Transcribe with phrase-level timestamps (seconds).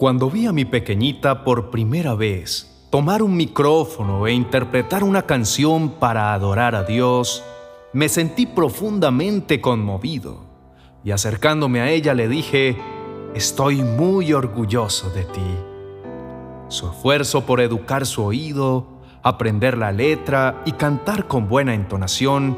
[0.00, 5.90] Cuando vi a mi pequeñita por primera vez tomar un micrófono e interpretar una canción
[5.90, 7.44] para adorar a Dios,
[7.92, 10.46] me sentí profundamente conmovido
[11.04, 12.78] y acercándome a ella le dije,
[13.34, 15.54] estoy muy orgulloso de ti.
[16.68, 18.86] Su esfuerzo por educar su oído,
[19.22, 22.56] aprender la letra y cantar con buena entonación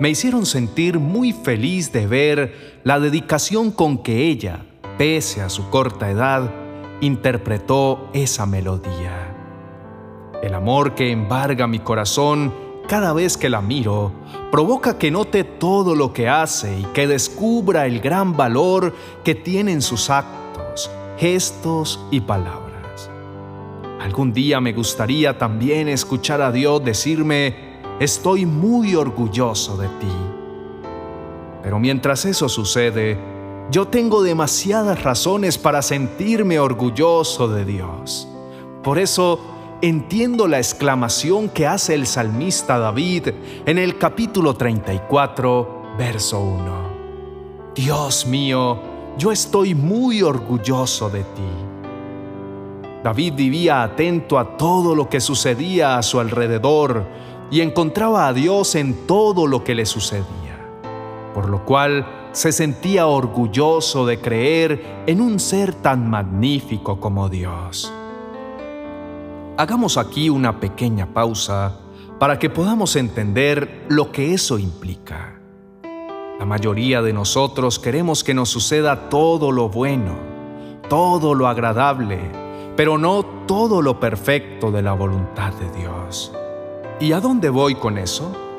[0.00, 4.64] me hicieron sentir muy feliz de ver la dedicación con que ella,
[4.96, 6.50] pese a su corta edad,
[7.00, 9.36] interpretó esa melodía.
[10.42, 12.52] El amor que embarga mi corazón
[12.88, 14.12] cada vez que la miro
[14.50, 19.80] provoca que note todo lo que hace y que descubra el gran valor que tienen
[19.80, 23.10] sus actos, gestos y palabras.
[24.00, 30.12] Algún día me gustaría también escuchar a Dios decirme, estoy muy orgulloso de ti.
[31.62, 33.18] Pero mientras eso sucede,
[33.70, 38.26] yo tengo demasiadas razones para sentirme orgulloso de Dios.
[38.82, 39.38] Por eso
[39.80, 43.28] entiendo la exclamación que hace el salmista David
[43.66, 46.90] en el capítulo 34, verso 1.
[47.76, 48.78] Dios mío,
[49.16, 51.50] yo estoy muy orgulloso de ti.
[53.04, 57.06] David vivía atento a todo lo que sucedía a su alrededor
[57.52, 60.58] y encontraba a Dios en todo lo que le sucedía,
[61.32, 67.92] por lo cual se sentía orgulloso de creer en un ser tan magnífico como Dios.
[69.56, 71.78] Hagamos aquí una pequeña pausa
[72.18, 75.40] para que podamos entender lo que eso implica.
[76.38, 80.14] La mayoría de nosotros queremos que nos suceda todo lo bueno,
[80.88, 82.18] todo lo agradable,
[82.76, 86.32] pero no todo lo perfecto de la voluntad de Dios.
[87.00, 88.49] ¿Y a dónde voy con eso?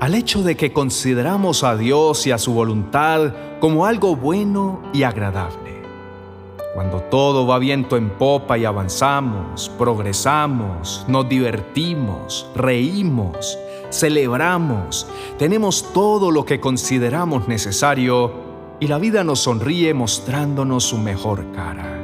[0.00, 5.02] Al hecho de que consideramos a Dios y a su voluntad como algo bueno y
[5.02, 5.82] agradable.
[6.74, 13.58] Cuando todo va viento en popa y avanzamos, progresamos, nos divertimos, reímos,
[13.90, 15.06] celebramos,
[15.38, 18.32] tenemos todo lo que consideramos necesario
[18.80, 21.98] y la vida nos sonríe mostrándonos su mejor cara.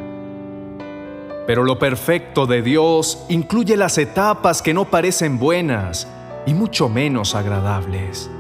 [1.46, 6.08] Pero lo perfecto de Dios incluye las etapas que no parecen buenas,
[6.46, 8.30] y mucho menos agradables.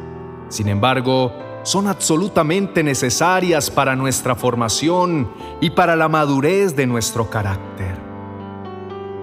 [0.48, 1.32] Sin embargo,
[1.64, 5.28] son absolutamente necesarias para nuestra formación
[5.60, 7.96] y para la madurez de nuestro carácter.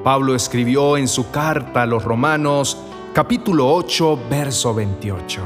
[0.03, 2.77] Pablo escribió en su carta a los Romanos
[3.13, 5.41] capítulo 8, verso 28.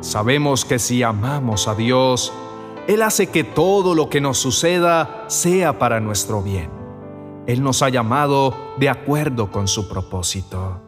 [0.00, 2.32] Sabemos que si amamos a Dios,
[2.88, 6.70] Él hace que todo lo que nos suceda sea para nuestro bien.
[7.46, 10.87] Él nos ha llamado de acuerdo con su propósito.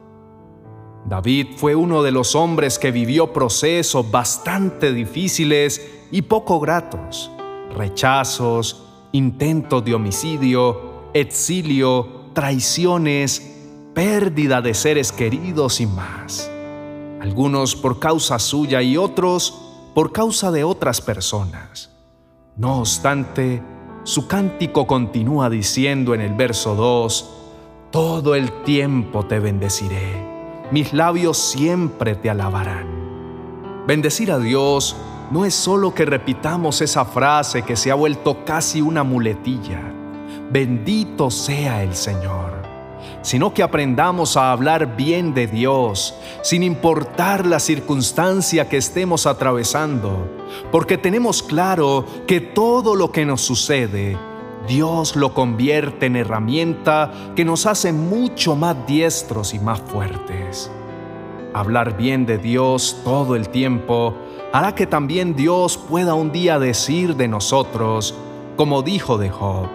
[1.05, 5.81] David fue uno de los hombres que vivió procesos bastante difíciles
[6.11, 7.31] y poco gratos,
[7.75, 13.57] rechazos, intentos de homicidio, exilio, traiciones,
[13.95, 16.51] pérdida de seres queridos y más.
[17.21, 19.55] Algunos por causa suya y otros
[19.95, 21.91] por causa de otras personas.
[22.57, 23.63] No obstante,
[24.05, 27.31] su cántico continúa diciendo en el verso 2,
[27.91, 30.30] Todo el tiempo te bendeciré
[30.71, 32.87] mis labios siempre te alabarán.
[33.87, 34.97] Bendecir a Dios
[35.31, 39.81] no es solo que repitamos esa frase que se ha vuelto casi una muletilla,
[40.51, 42.63] bendito sea el Señor,
[43.23, 50.29] sino que aprendamos a hablar bien de Dios, sin importar la circunstancia que estemos atravesando,
[50.73, 54.30] porque tenemos claro que todo lo que nos sucede
[54.69, 60.71] Dios lo convierte en herramienta que nos hace mucho más diestros y más fuertes.
[61.55, 64.15] Hablar bien de Dios todo el tiempo
[64.53, 68.15] hará que también Dios pueda un día decir de nosotros,
[68.57, 69.67] como dijo de Job,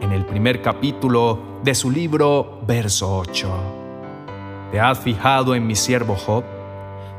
[0.00, 3.48] en el primer capítulo de su libro, verso 8.
[4.72, 6.44] ¿Te has fijado en mi siervo Job?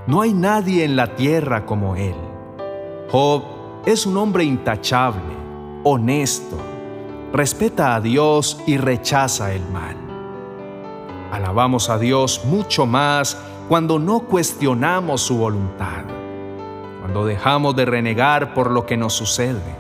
[0.08, 2.16] No hay nadie en la tierra como él.
[3.12, 3.44] Job
[3.86, 5.22] es un hombre intachable,
[5.84, 6.58] honesto,
[7.36, 9.98] respeta a Dios y rechaza el mal.
[11.34, 13.38] Alabamos a Dios mucho más
[13.68, 16.06] cuando no cuestionamos su voluntad,
[17.02, 19.76] cuando dejamos de renegar por lo que nos sucede,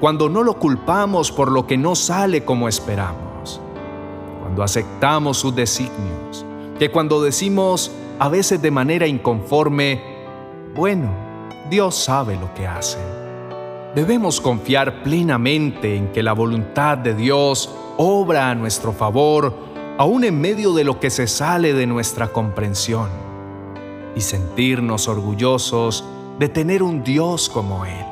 [0.00, 3.60] cuando no lo culpamos por lo que no sale como esperamos,
[4.40, 6.46] cuando aceptamos sus designios,
[6.78, 7.90] que cuando decimos
[8.20, 10.00] a veces de manera inconforme,
[10.76, 11.10] bueno,
[11.68, 13.21] Dios sabe lo que hace.
[13.94, 17.68] Debemos confiar plenamente en que la voluntad de Dios
[17.98, 19.54] obra a nuestro favor,
[19.98, 23.10] aún en medio de lo que se sale de nuestra comprensión,
[24.16, 26.04] y sentirnos orgullosos
[26.38, 28.06] de tener un Dios como Él.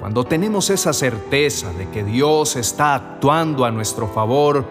[0.00, 4.66] Cuando tenemos esa certeza de que Dios está actuando a nuestro favor,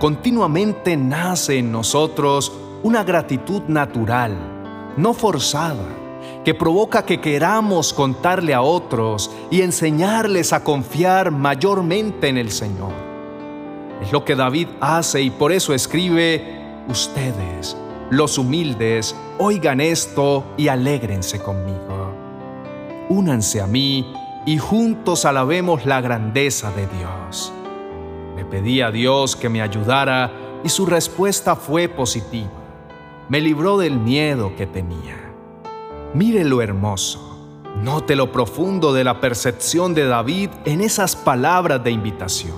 [0.00, 2.52] continuamente nace en nosotros
[2.82, 4.36] una gratitud natural,
[4.96, 6.05] no forzada,
[6.46, 12.92] que provoca que queramos contarle a otros y enseñarles a confiar mayormente en el Señor.
[14.00, 17.76] Es lo que David hace y por eso escribe, ustedes,
[18.10, 22.14] los humildes, oigan esto y alégrense conmigo.
[23.08, 24.14] Únanse a mí
[24.46, 27.52] y juntos alabemos la grandeza de Dios.
[28.36, 30.30] Le pedí a Dios que me ayudara
[30.62, 32.52] y su respuesta fue positiva.
[33.28, 35.25] Me libró del miedo que tenía.
[36.14, 37.22] Mire lo hermoso.
[37.82, 42.56] Note lo profundo de la percepción de David en esas palabras de invitación.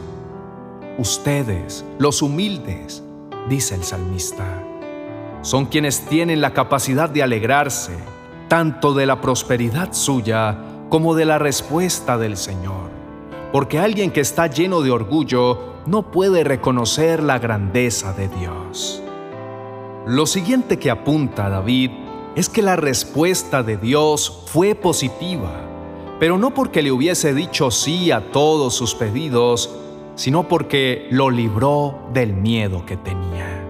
[0.97, 3.03] Ustedes, los humildes,
[3.49, 4.63] dice el salmista,
[5.43, 7.97] son quienes tienen la capacidad de alegrarse
[8.49, 10.59] tanto de la prosperidad suya
[10.89, 12.91] como de la respuesta del Señor.
[13.53, 19.03] Porque alguien que está lleno de orgullo no puede reconocer la grandeza de Dios.
[20.07, 21.91] Lo siguiente que apunta David
[22.37, 25.69] es que la respuesta de Dios fue positiva,
[26.21, 29.71] pero no porque le hubiese dicho sí a todos sus pedidos,
[30.15, 33.65] sino porque lo libró del miedo que tenía.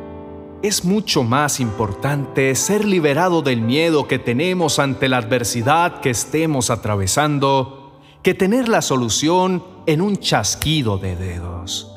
[0.62, 6.70] Es mucho más importante ser liberado del miedo que tenemos ante la adversidad que estemos
[6.70, 11.94] atravesando que tener la solución en un chasquido de dedos.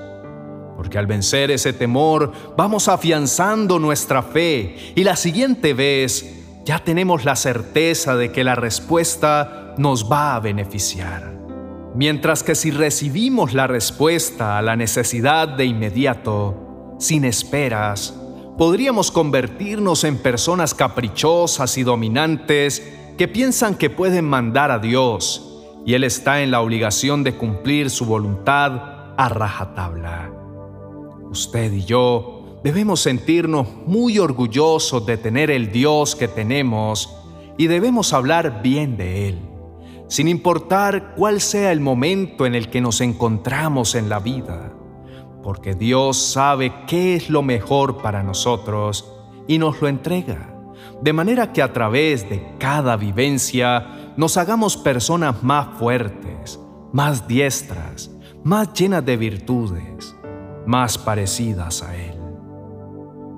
[0.78, 7.26] Porque al vencer ese temor vamos afianzando nuestra fe y la siguiente vez ya tenemos
[7.26, 11.32] la certeza de que la respuesta nos va a beneficiar.
[11.96, 18.14] Mientras que si recibimos la respuesta a la necesidad de inmediato, sin esperas,
[18.58, 25.48] podríamos convertirnos en personas caprichosas y dominantes que piensan que pueden mandar a Dios
[25.86, 30.32] y Él está en la obligación de cumplir su voluntad a rajatabla.
[31.30, 37.16] Usted y yo debemos sentirnos muy orgullosos de tener el Dios que tenemos
[37.58, 39.40] y debemos hablar bien de Él,
[40.08, 44.74] sin importar cuál sea el momento en el que nos encontramos en la vida
[45.44, 49.12] porque Dios sabe qué es lo mejor para nosotros
[49.48, 50.54] y nos lo entrega,
[51.02, 56.60] de manera que a través de cada vivencia nos hagamos personas más fuertes,
[56.94, 58.12] más diestras,
[58.44, 60.16] más llenas de virtudes,
[60.66, 62.11] más parecidas a Él.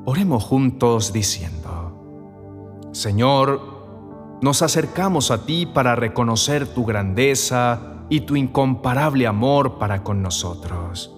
[0.05, 9.27] Oremos juntos diciendo, Señor, nos acercamos a ti para reconocer tu grandeza y tu incomparable
[9.27, 11.15] amor para con nosotros.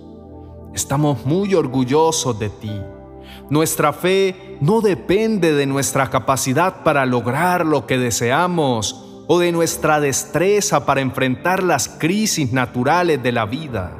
[0.76, 2.80] Estamos muy orgullosos de ti.
[3.50, 10.00] Nuestra fe no depende de nuestra capacidad para lograr lo que deseamos o de nuestra
[10.00, 13.98] destreza para enfrentar las crisis naturales de la vida,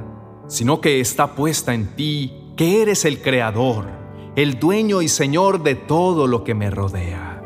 [0.48, 4.05] sino que está puesta en ti, que eres el Creador,
[4.36, 7.42] el dueño y Señor de todo lo que me rodea.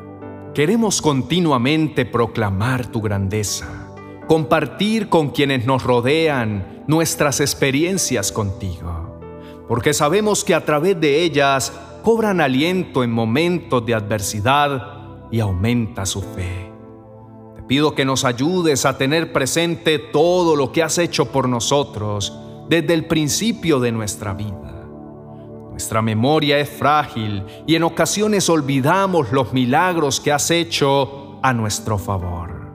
[0.54, 3.94] Queremos continuamente proclamar tu grandeza,
[4.28, 9.10] compartir con quienes nos rodean nuestras experiencias contigo
[9.70, 11.72] porque sabemos que a través de ellas
[12.04, 16.72] cobran aliento en momentos de adversidad y aumenta su fe.
[17.56, 22.36] Te pido que nos ayudes a tener presente todo lo que has hecho por nosotros
[22.68, 24.69] desde el principio de nuestra vida.
[25.80, 31.98] Nuestra memoria es frágil y en ocasiones olvidamos los milagros que has hecho a nuestro
[31.98, 32.70] favor.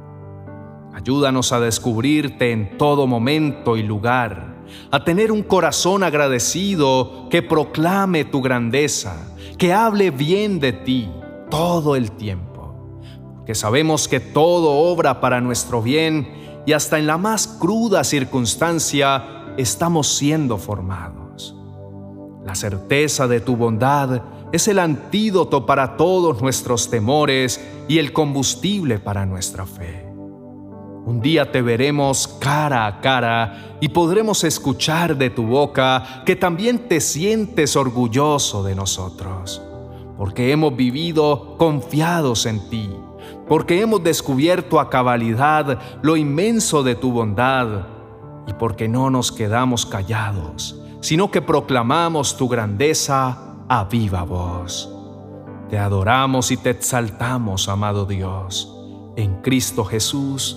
[0.95, 4.57] Ayúdanos a descubrirte en todo momento y lugar
[4.91, 9.15] a tener un corazón agradecido que proclame tu grandeza,
[9.59, 11.11] que hable bien de ti
[11.51, 13.03] todo el tiempo,
[13.45, 19.53] que sabemos que todo obra para nuestro bien y hasta en la más cruda circunstancia
[19.59, 21.24] estamos siendo formados.
[22.45, 24.23] La certeza de tu bondad
[24.53, 27.59] es el antídoto para todos nuestros temores
[27.89, 30.07] y el combustible para nuestra fe.
[31.07, 36.89] Un día te veremos cara a cara y podremos escuchar de tu boca que también
[36.89, 39.61] te sientes orgulloso de nosotros,
[40.17, 42.91] porque hemos vivido confiados en ti,
[43.49, 47.87] porque hemos descubierto a cabalidad lo inmenso de tu bondad.
[48.47, 53.37] Y porque no nos quedamos callados, sino que proclamamos tu grandeza
[53.69, 54.91] a viva voz.
[55.69, 58.75] Te adoramos y te exaltamos, amado Dios,
[59.15, 60.57] en Cristo Jesús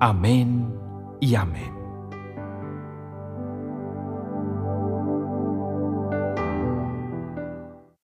[0.00, 0.74] Amén
[1.20, 1.73] y amén.